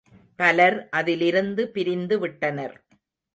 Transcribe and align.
பலர் 0.35 0.87
அதிலிருந்து 0.91 1.65
பிரிந்துவிட்டனர். 1.73 2.75